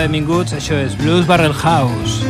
[0.00, 0.52] tarda, benvinguts.
[0.54, 2.24] Això és Blues Barrel House.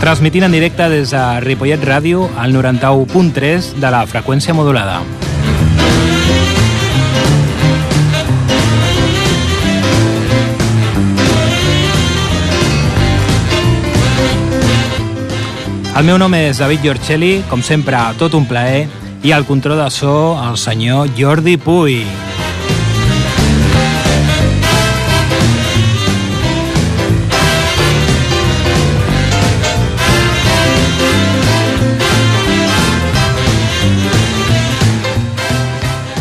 [0.00, 5.00] Transmitint en directe des de Ripollet Ràdio al 91.3 de la freqüència modulada.
[15.96, 18.82] El meu nom és David Giorcelli, com sempre, tot un plaer,
[19.24, 22.02] i al control de so, el senyor Jordi Puy.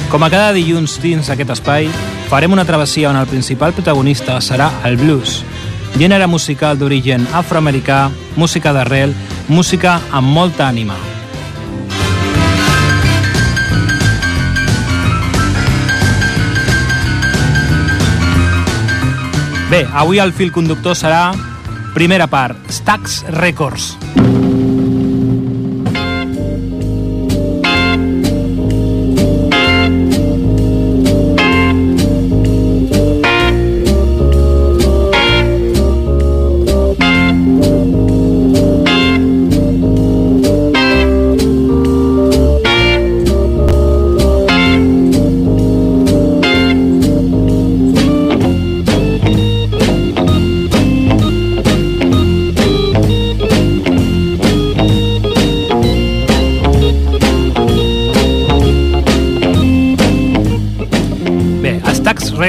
[0.08, 1.92] Com a cada dilluns dins aquest espai,
[2.32, 5.42] farem una travessia on el principal protagonista serà el blues,
[6.00, 8.06] gènere musical d'origen afroamericà,
[8.40, 9.12] música d'arrel,
[9.48, 10.96] música amb molta ànima.
[19.70, 21.34] Bé, avui el fil conductor serà,
[21.98, 24.05] primera part, Stax Records.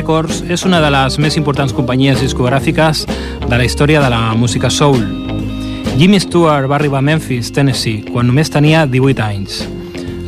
[0.06, 3.00] Records és una de les més importants companyies discogràfiques
[3.42, 5.00] de la història de la música soul.
[5.98, 9.56] Jimmy Stewart va arribar a Memphis, Tennessee, quan només tenia 18 anys.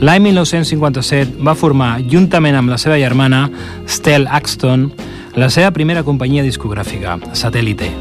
[0.02, 3.44] L'any 1957 va formar, juntament amb la seva germana,
[3.86, 4.88] Stell Axton,
[5.38, 7.92] la seva primera companyia discogràfica, Satellite.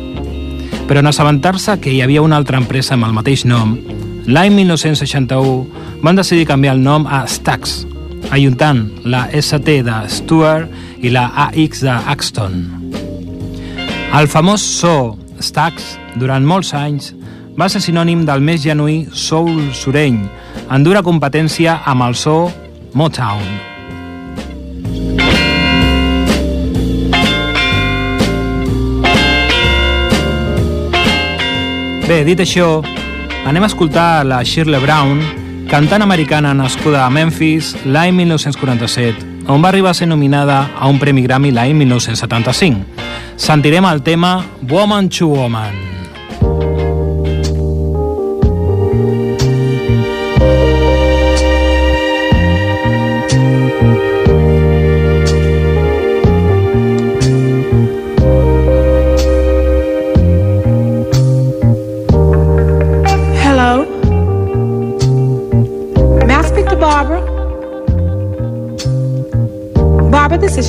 [0.89, 3.77] Però en assabentar-se que hi havia una altra empresa amb el mateix nom,
[4.25, 7.83] l'any 1961 van decidir canviar el nom a Stax,
[8.33, 12.59] ajuntant la ST de Stewart i la AX de Axton.
[14.17, 17.11] El famós so Stax, durant molts anys,
[17.57, 20.23] va ser sinònim del més genuí soul sureny,
[20.69, 22.37] en dura competència amb el so
[22.97, 23.45] Motown.
[32.07, 32.79] Bé, dit això,
[33.49, 35.19] anem a escoltar la Shirley Brown,
[35.67, 40.99] cantant americana nascuda a Memphis l'any 1947, on va arribar a ser nominada a un
[40.99, 42.85] Premi Grammy l'any 1975.
[43.37, 45.86] Sentirem el tema Woman to Woman.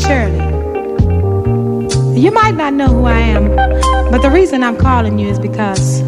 [0.03, 0.39] Shirley.
[2.21, 3.55] You might not know who I am,
[4.11, 6.03] but the reason I'm calling you is because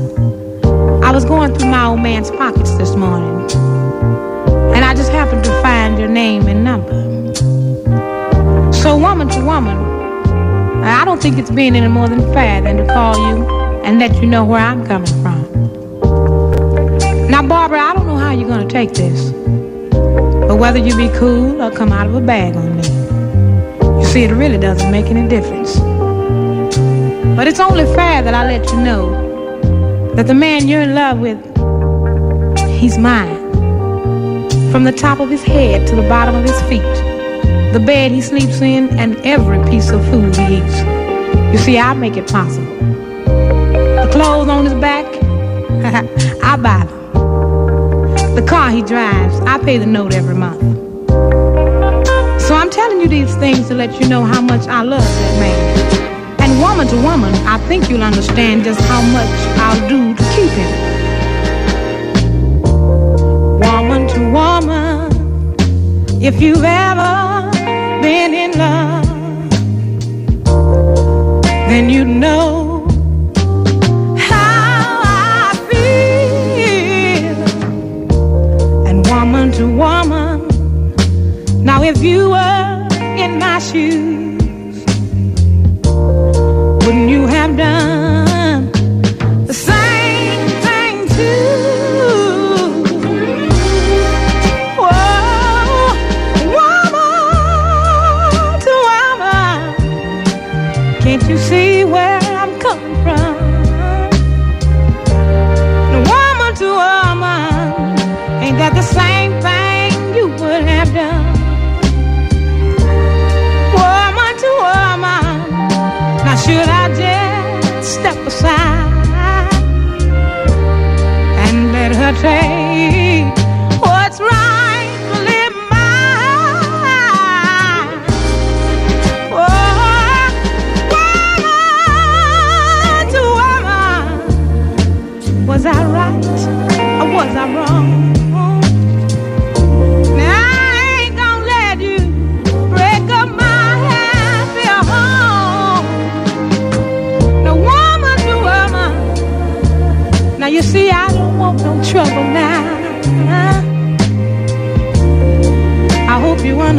[1.05, 3.51] I was going through my old man's pockets this morning,
[4.75, 6.99] and I just happened to find your name and number.
[8.73, 9.77] So, woman to woman,
[10.85, 13.45] I don't think it's being any more than fair than to call you
[13.85, 15.41] and let you know where I'm coming from.
[17.29, 19.31] Now, Barbara, I don't know how you're going to take this,
[19.91, 23.00] but whether you be cool or come out of a bag on me.
[24.11, 25.79] See, it really doesn't make any difference.
[27.37, 31.21] But it's only fair that I let you know that the man you're in love
[31.21, 31.39] with,
[32.81, 33.39] he's mine.
[34.73, 36.83] From the top of his head to the bottom of his feet,
[37.73, 40.79] the bed he sleeps in, and every piece of food he eats.
[41.53, 42.67] You see, I make it possible.
[42.67, 45.07] The clothes on his back,
[46.43, 48.35] I buy them.
[48.35, 50.80] The car he drives, I pay the note every month.
[53.01, 56.41] Telling you these things to let you know how much I love that man.
[56.41, 59.27] And woman to woman, I think you'll understand just how much
[59.59, 60.73] I'll do to keep him.
[63.59, 65.13] Woman to woman,
[66.23, 67.51] if you've ever
[68.03, 69.51] been in love,
[71.71, 72.70] then you know
[83.41, 84.85] my shoes,
[86.85, 88.10] wouldn't you have done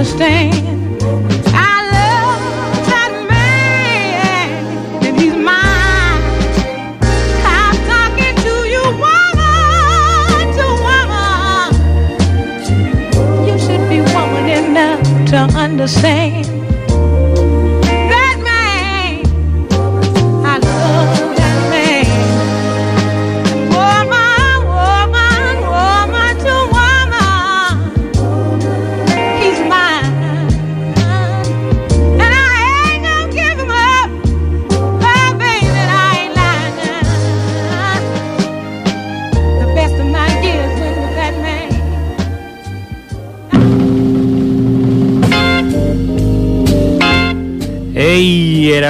[0.02, 0.56] understand.
[1.54, 2.42] I love
[2.90, 6.24] that man, and he's mine.
[7.46, 11.70] I'm talking to you, woman to woman.
[13.48, 16.41] You should be woman enough to understand.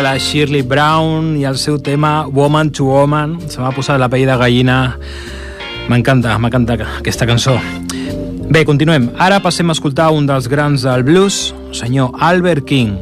[0.02, 3.36] La Shirley Brown i el seu tema Woman to Woman.
[3.50, 4.78] Se m'ha posat la pell de gallina.
[5.92, 7.54] M'encanta, m'encanta aquesta cançó.
[8.50, 9.12] Bé, continuem.
[9.22, 12.98] Ara passem a escoltar un dels grans del blues, senyor Albert King,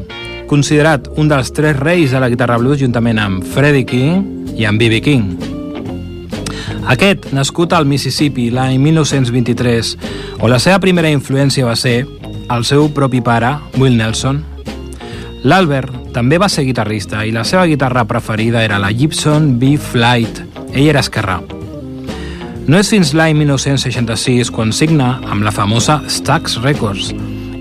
[0.52, 4.82] considerat un dels tres reis de la guitarra blues juntament amb Freddie King i amb
[4.82, 5.00] B.B.
[5.06, 5.34] King.
[6.90, 9.96] Aquest, nascut al Mississippi l'any 1923,
[10.42, 12.02] on la seva primera influència va ser
[12.50, 14.49] el seu propi pare, Will Nelson.
[15.48, 20.42] L'Albert també va ser guitarrista i la seva guitarra preferida era la Gibson B-Flight.
[20.74, 21.40] Ell era esquerrà.
[22.70, 27.14] No és fins l'any 1966 quan signa amb la famosa Stax Records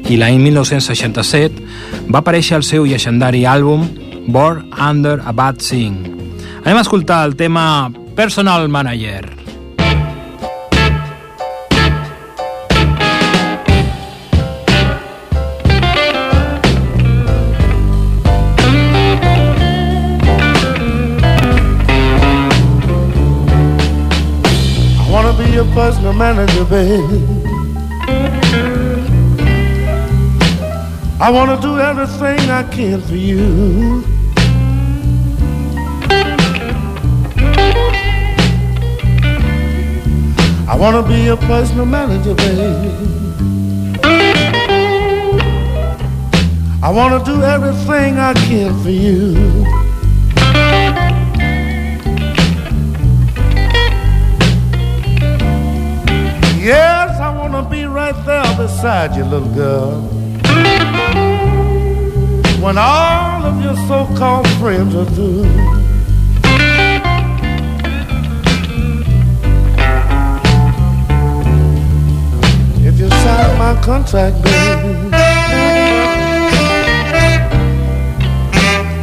[0.09, 3.87] i l'any 1967 va aparèixer el seu llegendari àlbum
[4.27, 6.03] Born Under a Bad Sing.
[6.65, 9.38] Anem a escoltar el tema Personal Manager.
[25.59, 27.21] Your personal manager, baby.
[31.21, 34.05] I wanna do everything I can for you.
[40.69, 42.93] I wanna be your personal manager, baby.
[46.81, 49.68] I wanna do everything I can for you.
[56.69, 60.03] Yes, I wanna be right there beside you, little girl.
[62.61, 65.47] When all of your so-called friends are through.
[72.87, 74.93] If you sign my contract, baby,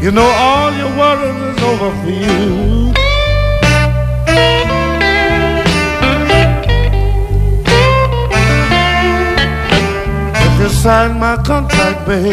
[0.04, 3.05] you know all your worries is over for you.
[10.66, 12.30] You sign my contract, baby,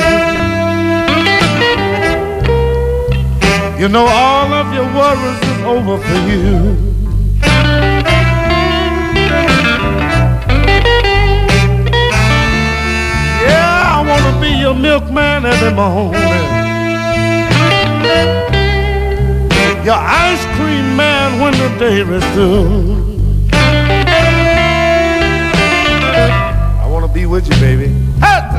[3.78, 6.78] you know all of your worries is over for you.
[13.44, 16.14] Yeah, I wanna be your milkman every morning.
[19.84, 22.96] Your ice cream man when the day is through.
[26.82, 28.01] I wanna be with you, baby.
[28.22, 28.51] Hey!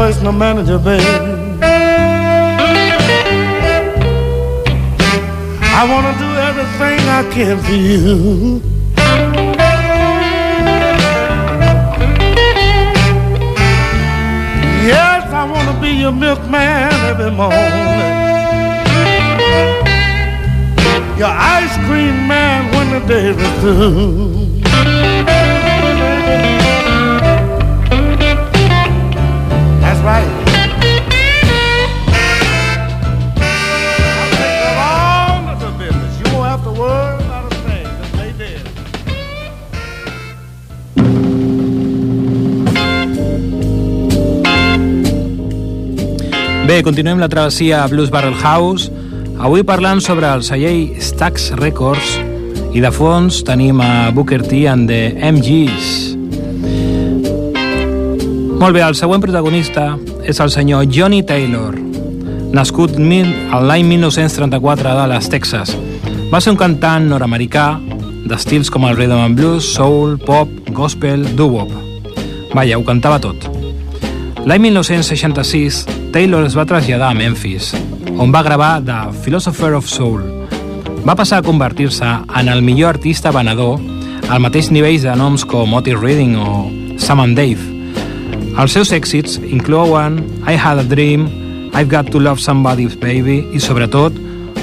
[0.00, 1.04] Your personal manager, baby.
[5.62, 8.62] I want to do everything I can for you.
[14.86, 17.58] Yes, I want to be your milkman every morning.
[21.18, 25.19] Your ice cream man when the day is through.
[30.02, 30.40] Right.
[46.70, 48.92] Bé, continuem la travessia a Blues Barrel House,
[49.36, 52.14] avui parlant sobre el celler Stax Records
[52.72, 56.09] i de fons tenim a Booker T and the MGs.
[58.60, 59.94] Molt bé, el següent protagonista
[60.28, 61.78] és el senyor Johnny Taylor,
[62.52, 65.72] nascut l'any 1934 a Dallas, Texas.
[66.28, 67.64] Va ser un cantant nord-americà
[68.28, 71.72] d'estils com el rhythm and blues, soul, pop, gospel, doo-wop.
[72.52, 73.48] Vaja, ho cantava tot.
[74.44, 75.80] L'any 1966,
[76.12, 77.72] Taylor es va traslladar a Memphis,
[78.18, 80.20] on va gravar The Philosopher of Soul.
[81.08, 83.80] Va passar a convertir-se en el millor artista venedor
[84.28, 86.66] al mateix nivell de noms com Otis Reading o
[87.00, 87.79] Sam and Dave.
[88.60, 91.22] Els seus èxits inclouen I Had a Dream,
[91.72, 94.12] I've Got to Love Somebody's Baby i, sobretot,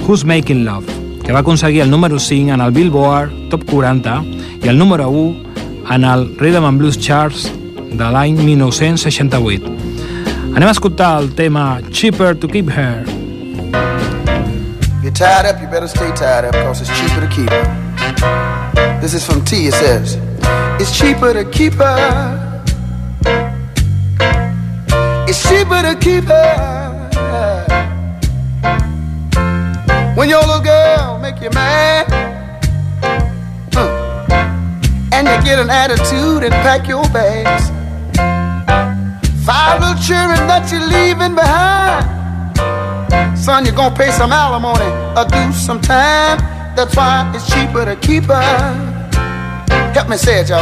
[0.05, 0.85] Who's Making Love,
[1.23, 4.21] que va aconseguir el número 5 en el Billboard Top 40
[4.61, 9.65] i el número 1 en el Rhythm and Blues Charts de l'any 1968.
[10.53, 13.01] Anem a escoltar el tema Cheaper to Keep Her.
[15.01, 18.99] You're tied up, you better stay tied up because it's cheaper to keep her.
[19.01, 20.19] This is from T, it says,
[20.79, 22.46] It's cheaper to keep her.
[25.29, 26.77] It's cheaper to keep her.
[30.15, 32.07] When your little girl make you mad
[35.11, 37.69] and you get an attitude and pack your bags.
[39.45, 42.05] Five little children that you're leaving behind.
[43.37, 46.37] Son, you're gonna pay some alimony or do some time.
[46.75, 49.91] That's why it's cheaper to keep her.
[49.93, 50.61] Help me say it, y'all.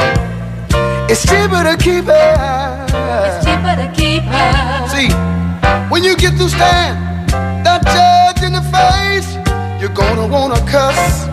[1.10, 2.85] It's cheaper to keep her.
[3.26, 4.88] It's cheaper to keep her.
[4.94, 5.10] See,
[5.92, 7.30] when you get to stand
[7.66, 9.30] that judge in the face,
[9.80, 11.26] you're gonna wanna cuss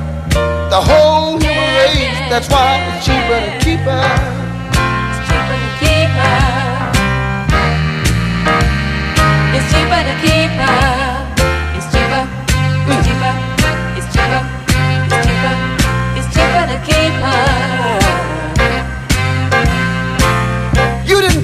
[0.71, 2.19] the whole human race.
[2.31, 4.09] That's why it's cheaper to keep her.
[5.11, 6.41] It's cheaper to keep her.
[9.57, 11.02] It's cheaper to keep her.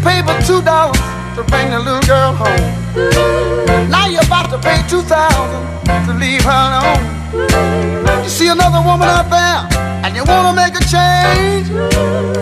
[0.02, 1.00] Pay but two dollars
[1.34, 3.90] to bring the little girl home.
[3.90, 5.62] Now you're about to pay two thousand
[6.06, 7.04] to leave her alone.
[8.22, 9.66] You see another woman out there
[10.04, 11.68] and you wanna make a change,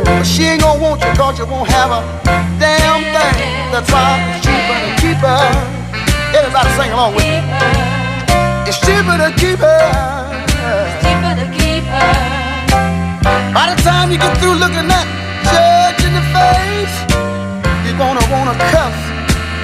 [0.04, 2.02] but she ain't gonna want you cause you won't have a
[2.60, 3.72] damn thing.
[3.72, 5.48] That's why it's cheaper to keep her.
[6.36, 7.40] Everybody sing along with me.
[8.68, 9.84] It's cheaper to keep her.
[10.60, 12.14] It's cheaper to keep her.
[13.56, 15.06] By the time you get through looking that
[15.50, 16.96] judge in the face,
[17.98, 18.94] gonna wanna cuss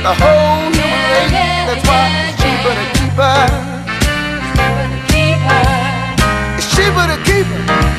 [0.02, 1.32] the whole human race.
[1.68, 3.44] That's why it's cheaper to keep her.
[4.56, 6.56] Cheaper to keep her.
[6.56, 7.91] It's cheaper to keep her.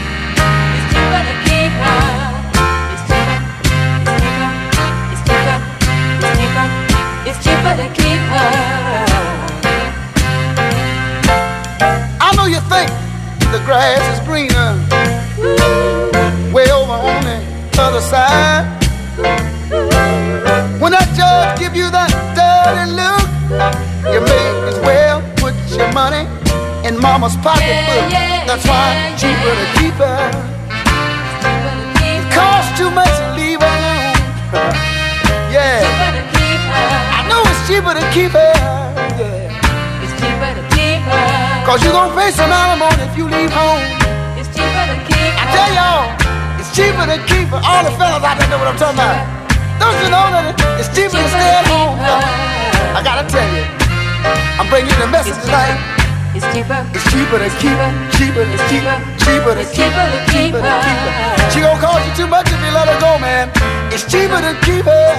[57.33, 59.55] It's cheaper to keep her, cheaper to It's keep her, cheaper.
[59.57, 61.49] to keep her, keep to keep her.
[61.49, 63.49] She gonna cost you too much if you let her go, man.
[63.89, 65.09] It's cheaper to keep her.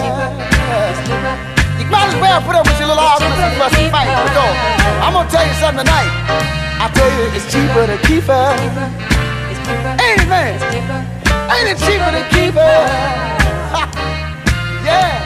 [1.75, 4.07] You might as well put up with your little arguments and fuss and fight.
[4.31, 4.55] Because
[5.03, 6.11] I'm gonna tell you something tonight.
[6.79, 8.47] I tell you, it's cheaper to keep her.
[9.99, 10.55] Ain't it, man?
[11.51, 12.79] Ain't it cheaper to keep her?
[14.87, 15.19] yeah.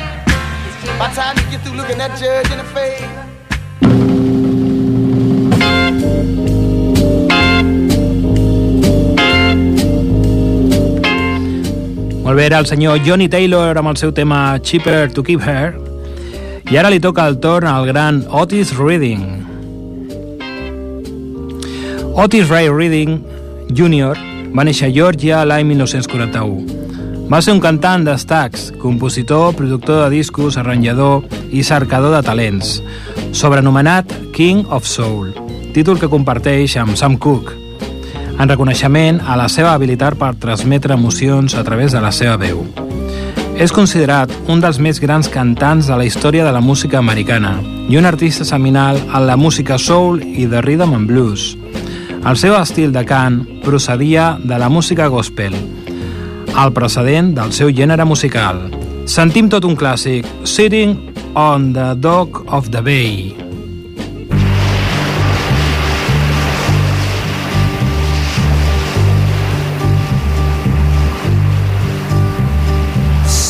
[0.99, 3.05] By the time you get through looking that judge in the face.
[12.29, 15.71] Molt bé, era el senyor Johnny Taylor amb el seu tema Cheaper to Keep Her.
[16.69, 19.23] I ara li toca el torn al gran Otis Reading.
[22.13, 23.23] Otis Ray Reading
[23.73, 24.21] Jr.
[24.53, 27.25] va néixer a Georgia l'any 1941.
[27.33, 32.83] Va ser un cantant d'estacs, compositor, productor de discos, arranjador i cercador de talents,
[33.33, 35.33] sobrenomenat King of Soul,
[35.73, 37.57] títol que comparteix amb Sam Cooke,
[38.39, 42.63] en reconeixement a la seva habilitat per transmetre emocions a través de la seva veu.
[43.59, 47.57] És considerat un dels més grans cantants de la història de la música americana
[47.91, 51.57] i un artista seminal en la música soul i de rhythm and blues.
[52.25, 55.55] El seu estil de cant procedia de la música gospel,
[56.59, 58.69] el precedent del seu gènere musical.
[59.09, 60.97] Sentim tot un clàssic, Sitting
[61.35, 63.48] on the Dock of the Bay.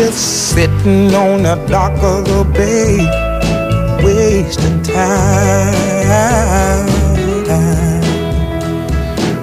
[0.00, 2.96] Just sitting on the dock of the bay,
[4.02, 5.74] wasting time.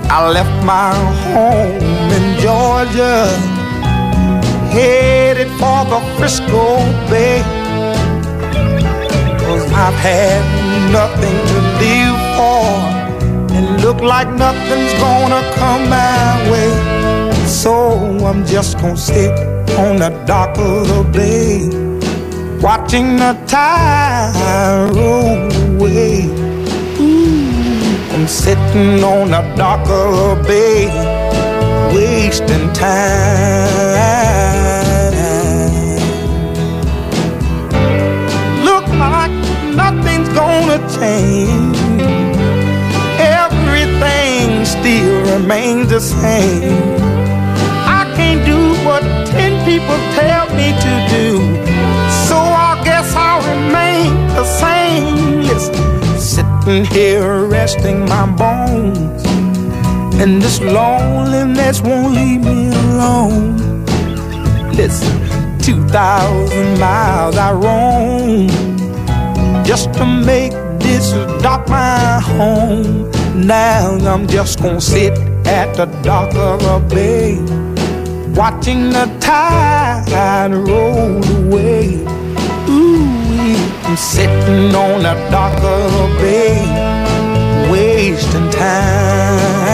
[0.10, 0.96] I left my
[1.30, 3.28] home in Georgia,
[4.74, 7.44] headed for the Frisco Bay.
[9.38, 10.42] Cause I've had
[10.92, 12.66] nothing to live for,
[13.56, 16.97] and look like nothing's gonna come my way.
[18.28, 19.32] I'm just gonna sit
[19.80, 21.70] on the dock of the bay,
[22.60, 26.26] watching the tide roll away.
[27.00, 30.88] Ooh, I'm sitting on the dock of the bay,
[31.96, 33.96] wasting time.
[38.66, 39.32] Look like
[39.74, 41.78] nothing's gonna change.
[43.20, 47.17] Everything still remains the same.
[48.18, 51.28] Can't do what ten people tell me to do.
[52.28, 55.42] So I guess I'll remain the same.
[55.50, 55.76] Listen,
[56.20, 59.24] sitting here resting my bones.
[60.22, 63.86] And this loneliness won't leave me alone.
[64.74, 65.16] Listen,
[65.60, 68.48] 2,000 miles I roam
[69.64, 71.12] just to make this
[71.44, 73.12] dock my home.
[73.36, 75.14] Now I'm just gonna sit
[75.46, 77.36] at the dock of a bay,
[78.38, 81.96] watching the tide roll away.
[82.70, 89.67] Ooh, I'm sitting on the dock of a bay, wasting time.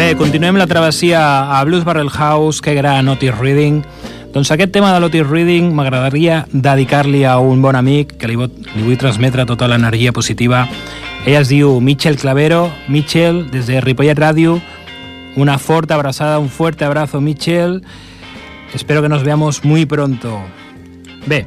[0.00, 3.82] Bé, continuem la travessia a Blues Barrel House, que gran Otis Reading.
[4.32, 8.48] Doncs aquest tema de l'Otis Reading m'agradaria dedicar-li a un bon amic que li, vull,
[8.72, 10.62] li vull transmetre tota l'energia positiva.
[11.26, 12.70] Ell es diu Michel Clavero.
[12.88, 14.56] Michel, des de Ripollet Ràdio,
[15.36, 17.82] una forta abrazada, un fuerte abrazo, Michel.
[18.72, 20.40] Espero que nos veamos muy pronto.
[21.26, 21.44] Bé,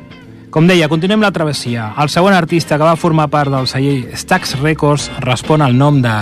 [0.53, 1.89] com deia, continuem la travessia.
[1.97, 6.17] El següent artista que va formar part del celler Stax Records respon al nom de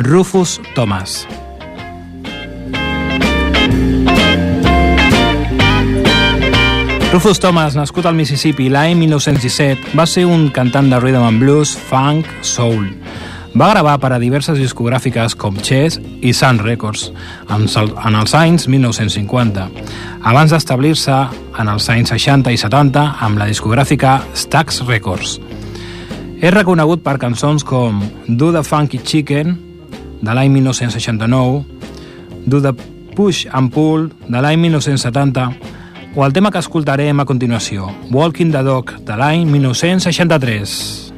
[0.00, 1.26] Rufus Thomas.
[7.12, 11.74] Rufus Thomas, nascut al Mississippi l'any 1917, va ser un cantant de rhythm and blues,
[11.76, 12.86] funk, soul.
[13.52, 17.10] Va gravar per a diverses discogràfiques com Chess i Sun Records
[17.52, 19.66] en els anys 1950,
[20.24, 21.18] abans d'establir-se
[21.60, 25.36] en els anys 60 i 70 amb la discogràfica Stax Records.
[26.40, 29.52] És reconegut per cançons com Do the Funky Chicken,
[30.24, 31.60] de l'any 1969,
[32.48, 32.72] Do the
[33.12, 35.50] Push and Pull, de l'any 1970,
[36.14, 41.11] o el tema que escoltarem a continuació, Walking the Dog, de l'any 1963.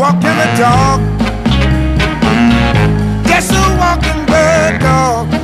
[0.00, 1.00] Walking the dog.
[3.26, 5.39] Guess a walking bird dog.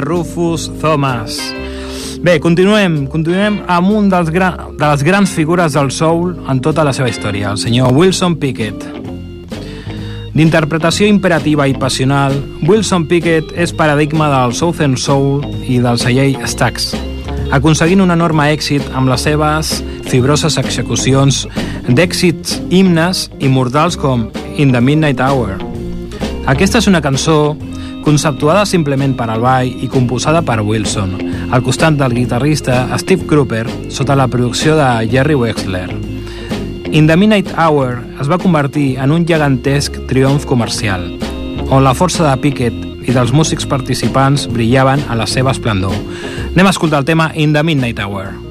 [0.00, 1.38] Rufus Thomas.
[2.22, 6.84] Bé, continuem, continuem amb un dels gran, de les grans figures del soul en tota
[6.86, 8.82] la seva història, el senyor Wilson Pickett.
[10.36, 12.34] D'interpretació imperativa i passional,
[12.68, 16.90] Wilson Pickett és paradigma del Southern Soul i del celler Stax,
[17.56, 19.76] aconseguint un enorme èxit amb les seves
[20.10, 21.44] fibroses execucions
[21.88, 25.56] d'èxits himnes immortals com In the Midnight Hour.
[26.46, 27.56] Aquesta és una cançó
[28.06, 31.16] conceptuada simplement per al ball i composada per Wilson,
[31.50, 35.90] al costat del guitarrista Steve Cropper sota la producció de Jerry Wexler.
[36.92, 41.16] In the Midnight Hour es va convertir en un gegantesc triomf comercial,
[41.66, 45.94] on la força de Pickett i dels músics participants brillaven a la seva esplendor.
[46.54, 48.45] Anem a escoltar el tema In the Midnight Hour.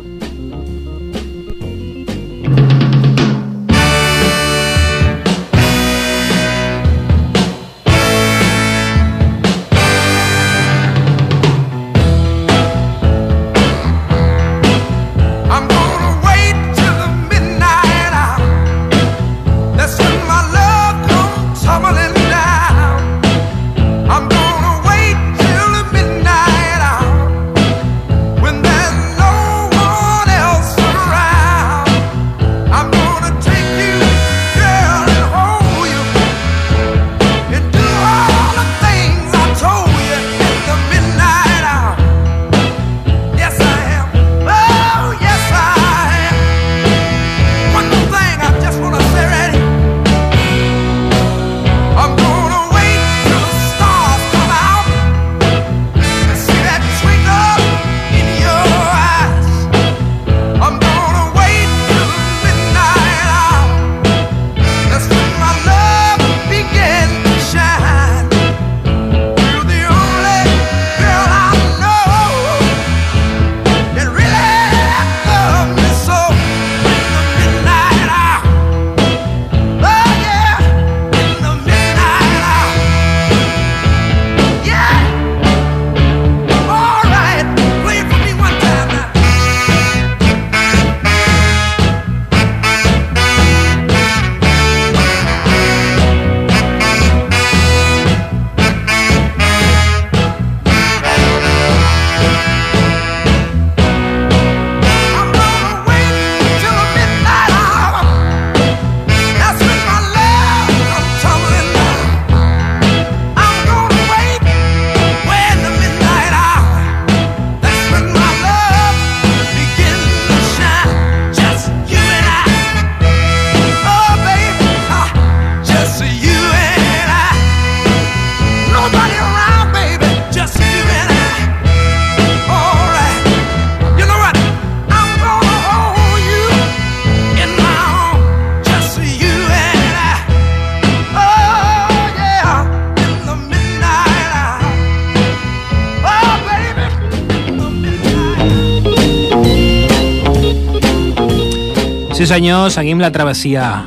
[152.16, 153.84] Sí senyor, seguim la travessia.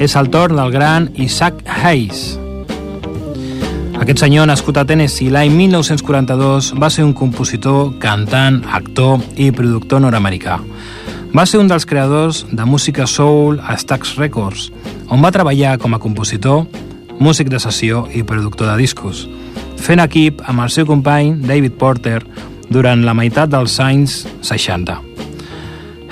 [0.00, 2.38] És el torn del gran Isaac Hayes.
[4.00, 10.00] Aquest senyor, nascut a Tennessee l'any 1942, va ser un compositor, cantant, actor i productor
[10.00, 10.56] nord-americà.
[11.36, 14.70] Va ser un dels creadors de música soul a Stax Records,
[15.12, 16.64] on va treballar com a compositor,
[17.20, 19.26] músic de sessió i productor de discos,
[19.76, 22.22] fent equip amb el seu company David Porter
[22.72, 25.02] durant la meitat dels anys 60.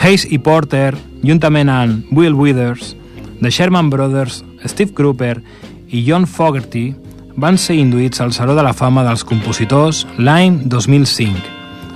[0.04, 2.94] Hayes i Porter, juntament amb Will Withers,
[3.40, 5.40] The Sherman Brothers, Steve Cropper
[5.88, 6.90] i John Fogerty,
[7.40, 11.40] van ser induïts al Saló de la Fama dels Compositors l'any 2005,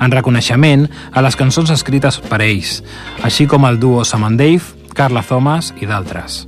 [0.00, 2.80] en reconeixement a les cançons escrites per ells,
[3.22, 6.44] així com el duo Sam and Dave, Carla Thomas i d'altres.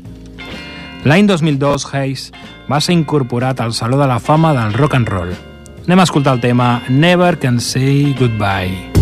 [1.06, 2.30] L'any 2002, Hayes
[2.70, 5.36] va ser incorporat al Saló de la Fama del Rock and Roll.
[5.86, 8.95] Anem a escoltar el tema Never Can Say Goodbye.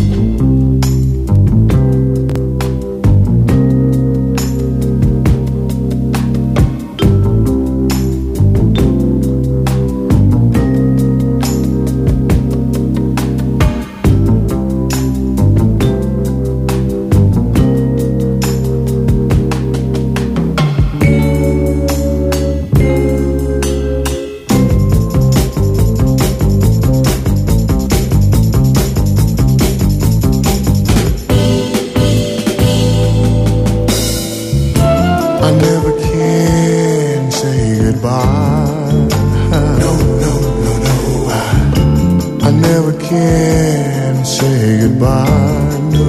[43.15, 46.09] can say goodbye, no.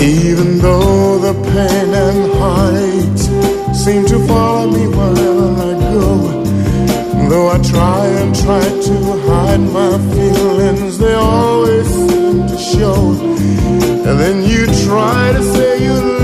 [0.00, 3.24] Even though the pain and heights
[3.82, 6.06] seem to follow me wherever I go,
[7.28, 8.96] though I try and try to
[9.28, 13.00] hide my feelings, they always seem to show.
[14.08, 16.19] And then you try to say you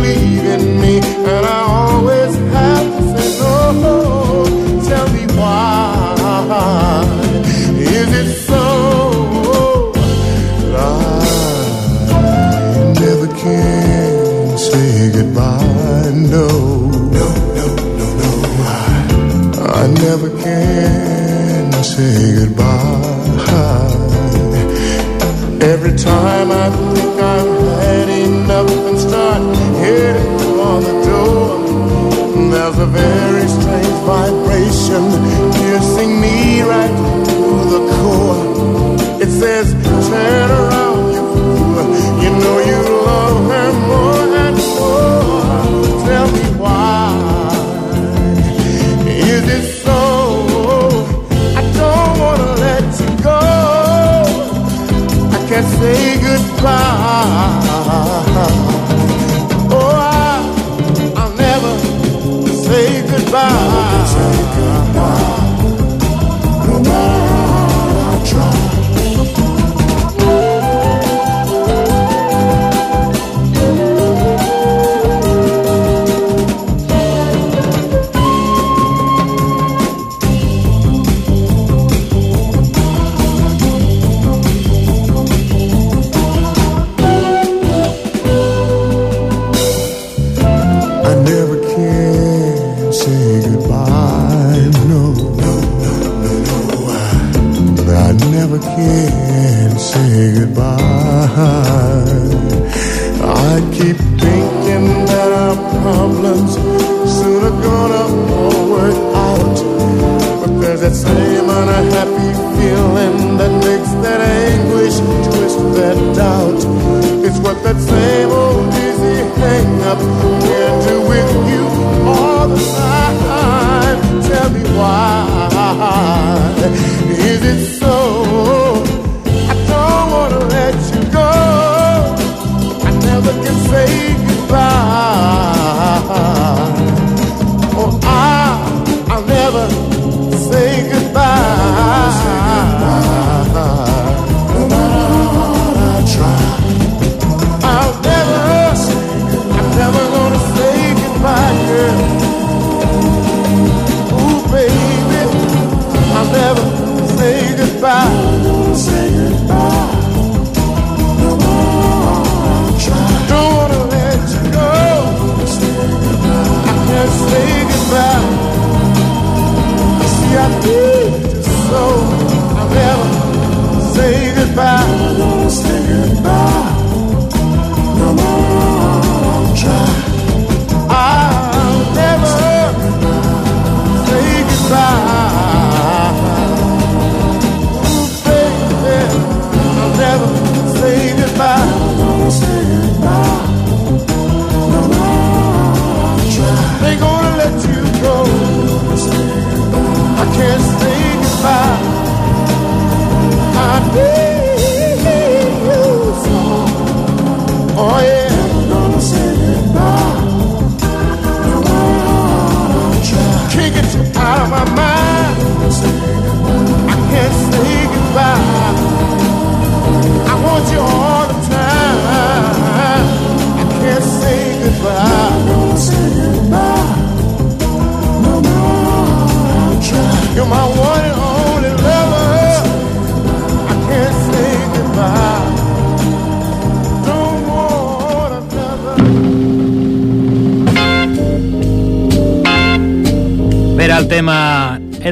[21.87, 23.17] say goodbye.
[25.73, 29.43] Every time I think I've had enough and start
[29.83, 31.47] heading for the door,
[32.53, 35.05] there's a very strange vibration
[35.57, 36.97] piercing me right
[37.31, 37.41] to
[37.75, 38.41] the core.
[39.23, 39.67] It says,
[40.09, 40.46] "Turn."
[56.67, 57.06] cloud.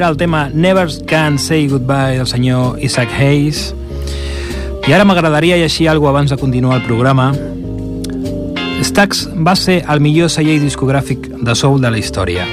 [0.05, 3.73] Era el tema Never Can Say Goodbye del senyor Isaac Hayes.
[4.85, 7.31] I ara m'agradaria llegir alguna abans de continuar el programa.
[8.83, 12.45] Stax va ser el millor celler discogràfic de soul de la història.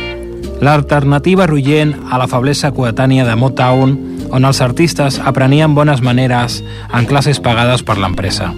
[0.64, 3.98] L'alternativa rugent a la feblesa coetània de Motown,
[4.32, 8.48] on els artistes aprenien bones maneres en classes pagades per l'empresa.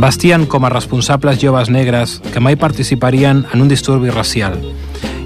[0.00, 4.56] Vestien com a responsables joves negres que mai participarien en un disturbi racial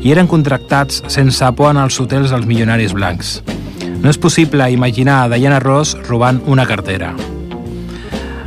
[0.01, 3.41] i eren contractats sense por en els hotels dels milionaris blancs.
[4.01, 7.13] No és possible imaginar Diana Ross robant una cartera.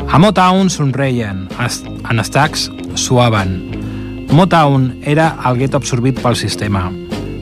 [0.10, 4.28] A Motown somreien, en Stax suaven.
[4.32, 6.92] Motown era el gueto absorbit pel sistema.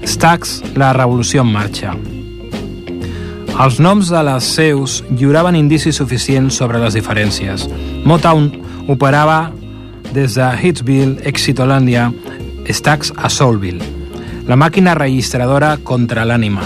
[0.04, 1.96] Stax, la revolució en marxa.
[3.62, 7.68] Els noms de les seus lliuraven indicis suficients sobre les diferències.
[8.08, 8.50] Motown
[8.88, 9.52] operava
[10.12, 12.10] des de Hitsville, Exitolàndia,
[12.72, 14.01] Stax a Soulville,
[14.48, 16.64] la màquina registradora contra l'ànima.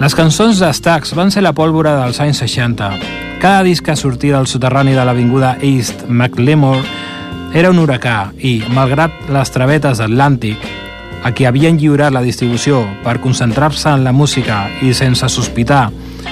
[0.00, 2.90] Les cançons de Stax van ser la pólvora dels anys 60.
[3.40, 6.82] Cada disc que sortia del soterrani de l'avinguda East McLemore
[7.54, 10.68] era un huracà i, malgrat les travetes d'Atlàntic,
[11.22, 15.90] a qui havien lliurat la distribució per concentrar-se en la música i sense sospitar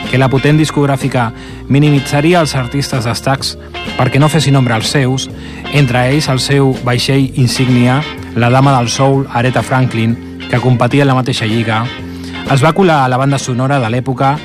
[0.08, 1.28] que la potent discogràfica
[1.68, 3.56] minimitzaria els artistes d'estacs
[3.98, 5.28] perquè no fessin ombra als seus,
[5.72, 8.00] entre ells el seu vaixell insígnia,
[8.34, 10.16] la dama del soul Aretha Franklin,
[10.50, 11.84] que competia en la mateixa lliga,
[12.52, 14.36] es va colar a la banda sonora de l'època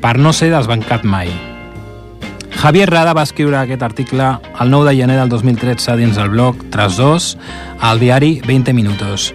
[0.00, 1.30] per no ser desbancat mai.
[2.60, 4.26] Javier Rada va escriure aquest article
[4.60, 7.38] el 9 de gener del 2013 dins el blog Tras 2
[7.80, 9.32] al diari 20 Minutos.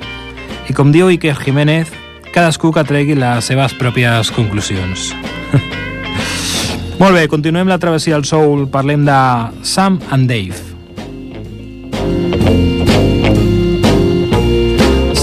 [0.69, 1.89] I com diu Iker Jiménez,
[2.33, 5.09] cadascú que tregui les seves pròpies conclusions.
[7.01, 9.19] Molt bé, continuem la travessia del soul, parlem de
[9.63, 10.74] Sam and Dave.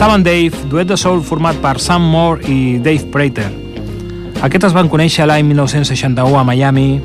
[0.02, 3.44] Sam and Dave, duet de soul format per Sam Moore i Dave Prater.
[4.42, 6.96] Aquests es van conèixer l'any 1961 a Miami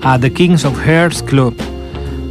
[0.00, 1.60] a The Kings of Hearts Club.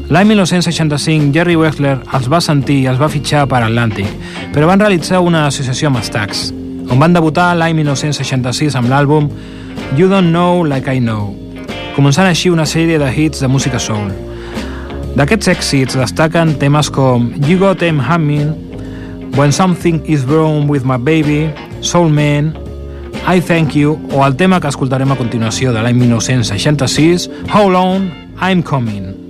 [0.09, 4.09] L'any 1965, Jerry Wexler els va sentir i els va fitxar per Atlantic,
[4.57, 6.47] però van realitzar una associació amb Stax,
[6.89, 9.29] on van debutar l'any 1966 amb l'àlbum
[10.01, 11.35] You Don't Know Like I Know,
[11.93, 14.09] començant així una sèrie de hits de música soul.
[15.13, 18.66] D'aquests èxits destaquen temes com You Got Em Humming,
[19.37, 22.57] When Something Is Wrong With My Baby, Soul Man,
[23.27, 28.09] I Thank You o el tema que escoltarem a continuació de l'any 1966, How Long
[28.41, 29.26] I'm Coming.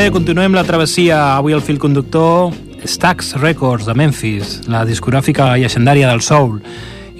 [0.00, 1.36] Bé, continuem la travessia.
[1.36, 2.54] Avui el fil conductor
[2.88, 6.56] Stax Records de Memphis, la discogràfica llegendària del soul.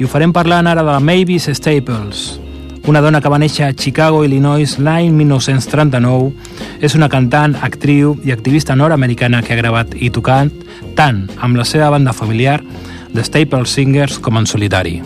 [0.01, 2.41] I ho farem parlant ara de Mavis Staples,
[2.89, 6.33] una dona que va néixer a Chicago, Illinois, l'any 1939.
[6.81, 10.53] És una cantant, actriu i activista nord-americana que ha gravat i tocat
[10.97, 12.63] tant amb la seva banda familiar
[13.13, 15.03] The Staples Singers com en solitari.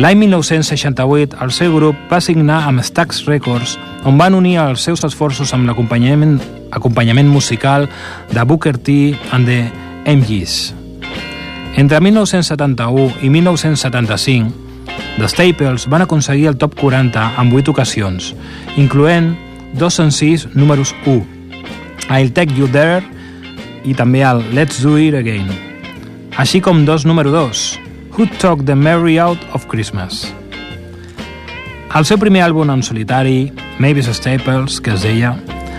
[0.00, 3.74] L'any 1968, el seu grup va signar amb Stax Records,
[4.08, 6.38] on van unir els seus esforços amb l'acompanyament
[6.72, 7.84] acompanyament musical
[8.32, 9.66] de Booker T and the
[10.08, 10.72] MGs.
[11.76, 14.48] Entre 1971 i 1975,
[15.18, 18.32] The Staples van aconseguir el top 40 en 8 ocasions,
[18.80, 19.34] incloent
[19.76, 21.20] dos senzills números 1,
[22.08, 23.04] I'll Take You There
[23.84, 25.52] i també el Let's Do It Again,
[26.40, 30.34] així com dos número 2, Who Took the Merry Out of Christmas.
[31.96, 35.30] El seu primer àlbum en solitari, Mavis Staples, que es deia,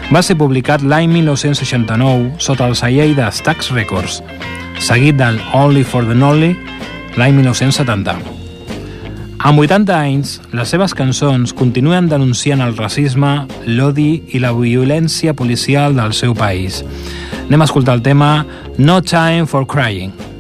[0.10, 4.24] va ser publicat l'any 1969 sota el celler de Stax Records,
[4.82, 6.56] seguit del Only for the Lonely
[7.22, 8.18] l'any 1970.
[9.46, 15.94] Amb 80 anys, les seves cançons continuen denunciant el racisme, l'odi i la violència policial
[16.02, 16.82] del seu país.
[17.46, 18.40] Anem a escoltar el tema
[18.80, 20.33] No Time for Crying.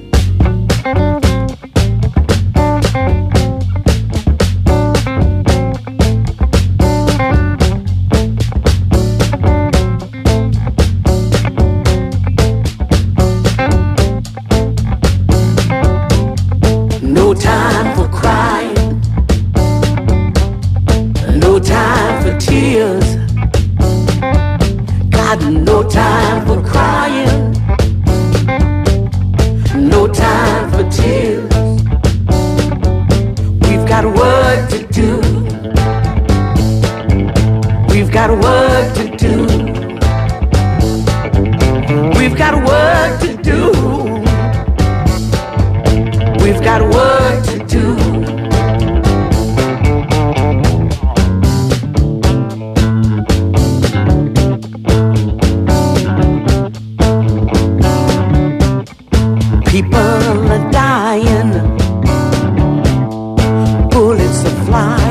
[64.74, 65.03] falar.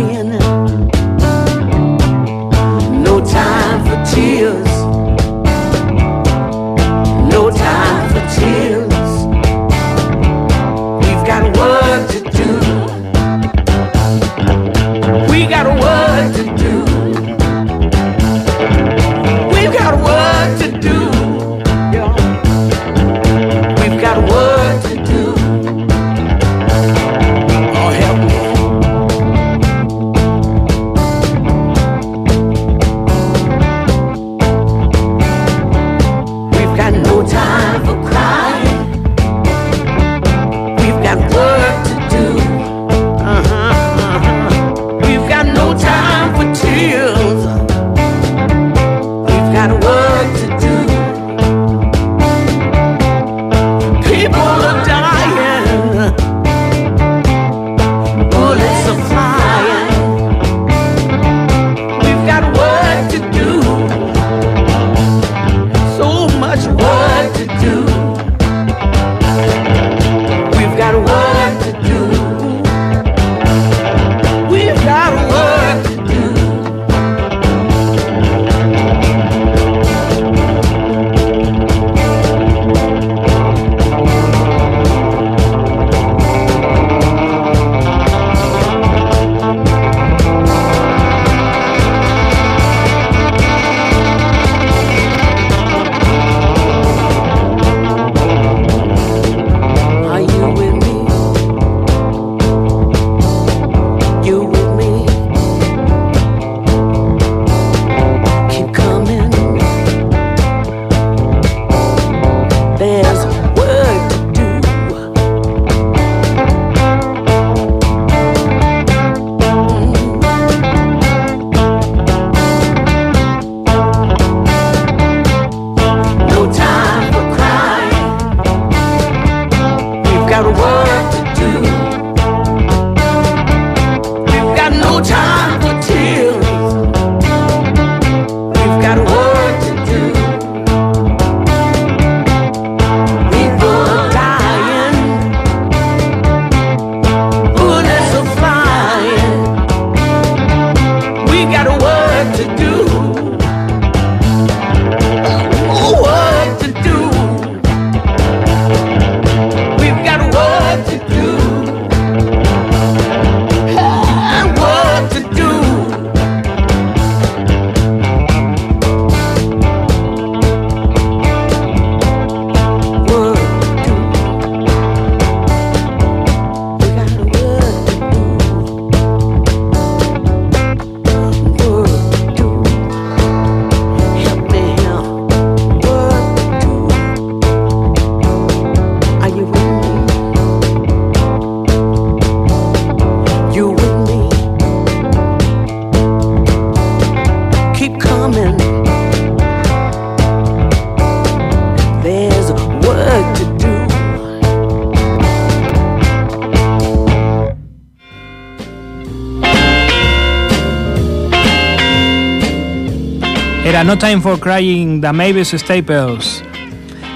[213.85, 216.43] No Time for Crying de Mavis Staples.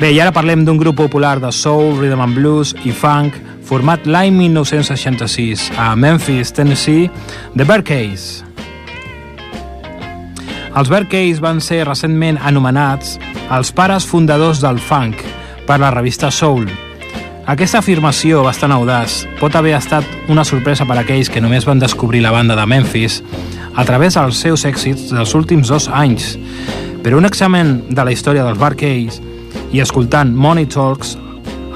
[0.01, 3.37] Bé, i ara parlem d'un grup popular de soul, rhythm and blues i funk
[3.69, 7.07] format l'any 1966 a Memphis, Tennessee,
[7.55, 8.43] The Bearcase.
[10.75, 13.15] Els Bearcase van ser recentment anomenats
[13.55, 15.23] els pares fundadors del funk
[15.69, 16.67] per la revista Soul.
[17.47, 21.79] Aquesta afirmació bastant audaç pot haver estat una sorpresa per a aquells que només van
[21.79, 23.23] descobrir la banda de Memphis
[23.77, 26.35] a través dels seus èxits dels últims dos anys.
[27.05, 29.23] Però un examen de la història dels Bearcase
[29.73, 31.15] i escoltant Money Talks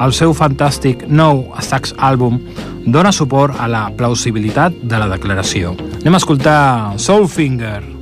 [0.00, 2.40] el seu fantàstic nou Stax àlbum
[2.88, 5.76] dona suport a la plausibilitat de la declaració.
[6.00, 6.60] Anem a escoltar
[6.96, 7.80] Soulfinger.
[7.82, 7.99] entrant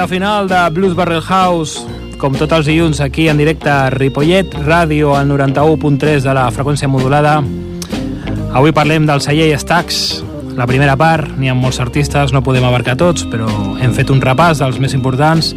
[0.00, 1.84] recta final de Blues Barrel House,
[2.16, 6.88] com tots els dilluns aquí en directe a Ripollet, ràdio al 91.3 de la freqüència
[6.88, 7.34] modulada.
[8.56, 10.22] Avui parlem del celler Stax,
[10.56, 14.24] la primera part, n'hi ha molts artistes, no podem abarcar tots, però hem fet un
[14.24, 15.52] repàs dels més importants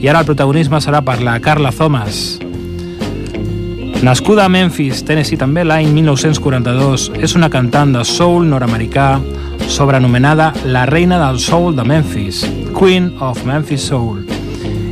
[0.00, 2.38] i ara el protagonisme serà per la Carla Thomas.
[4.00, 9.18] Nascuda a Memphis, Tennessee també l'any 1942, és una cantant de soul nord-americà
[9.68, 12.46] sobrenomenada la reina del soul de Memphis,
[12.82, 14.24] Queen of Memphis Soul.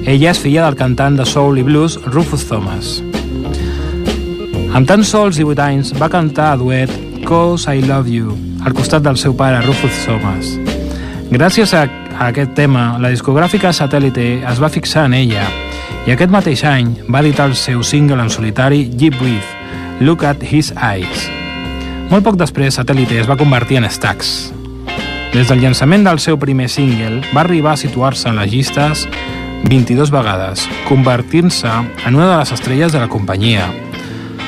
[0.06, 3.00] Ella és filla del cantant de soul i blues Rufus Thomas.
[4.78, 6.92] Amb tan sols 18 anys va cantar a duet
[7.26, 10.52] Cause I Love You al costat del seu pare Rufus Thomas.
[11.34, 11.82] Gràcies a,
[12.14, 15.48] a aquest tema, la discogràfica Satellite es va fixar en ella
[16.06, 19.50] i aquest mateix any va editar el seu single en solitari Jeep With,
[19.98, 21.26] Look at His Eyes.
[22.14, 24.59] Molt poc després, Satellite es va convertir en Stax.
[25.30, 29.04] Des del llançament del seu primer single, va arribar a situar-se en les llistes
[29.70, 33.68] 22 vegades, convertint-se en una de les estrelles de la companyia.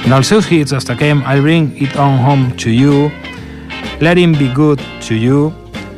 [0.03, 3.13] Dels seus hits destaquem I'll Bring It On Home To You,
[4.01, 5.53] Let Him Be Good To You,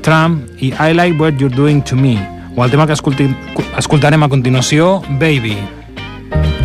[0.04, 2.18] Trump i I Like What You're Doing To Me,
[2.54, 3.30] o el tema que escolti,
[3.78, 5.56] escoltarem a continuació, Baby.
[5.56, 6.63] Baby,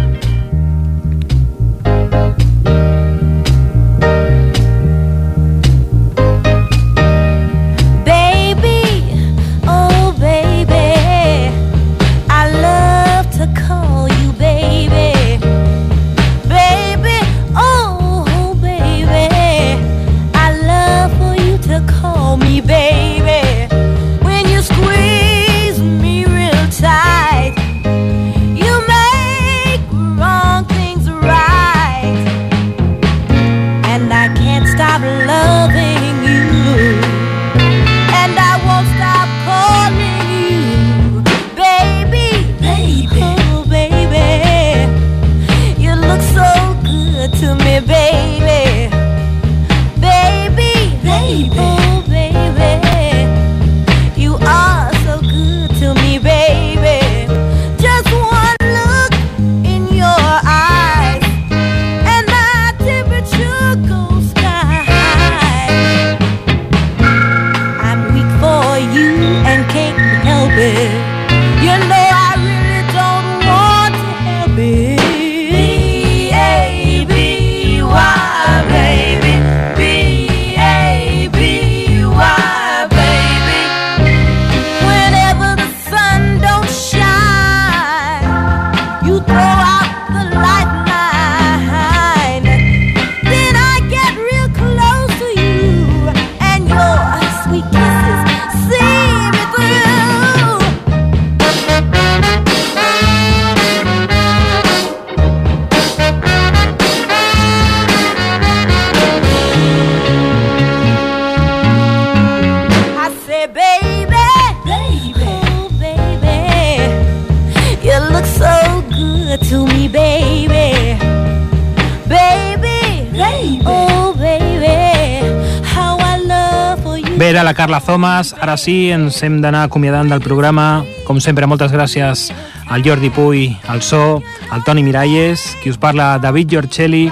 [128.20, 128.36] Thomas.
[128.42, 130.84] Ara sí, ens hem d'anar acomiadant del programa.
[131.08, 132.30] Com sempre, moltes gràcies
[132.68, 137.10] al Jordi Puy, al So, al Toni Miralles, qui us parla, David Giorcelli.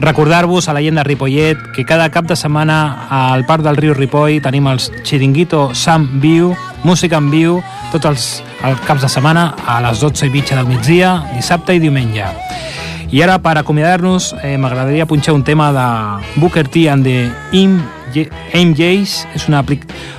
[0.00, 4.40] Recordar-vos a la llegenda Ripollet que cada cap de setmana al Parc del Riu Ripoll
[4.40, 7.60] tenim els Chiringuito Sam Viu, música en viu,
[7.92, 8.28] tots els,
[8.64, 12.30] els caps de setmana a les 12 i mitja del migdia, dissabte i diumenge.
[13.10, 17.28] I ara, per acomiadar-nos, eh, m'agradaria punxar un tema de Booker T and the
[18.14, 19.16] MJs.
[19.34, 19.64] És una,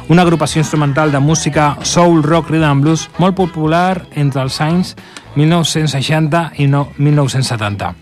[0.10, 4.96] una agrupació instrumental de música soul, rock, rhythm and blues molt popular entre els anys
[5.36, 7.94] 1960 i no, 1970.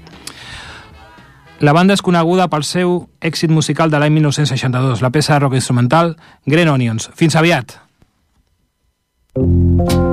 [1.66, 5.58] La banda és coneguda pel seu èxit musical de l'any 1962, la peça de rock
[5.58, 6.16] instrumental
[6.46, 7.10] Green Onions.
[7.16, 7.80] Fins aviat!
[9.38, 10.07] Thank you.